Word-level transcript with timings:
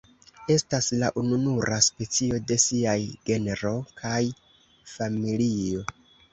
Estas 0.53 0.87
la 1.03 1.09
ununura 1.21 1.77
specio 1.89 2.41
de 2.53 2.59
siaj 2.65 2.97
genro 3.31 3.77
kaj 4.03 4.25
familio. 4.97 5.89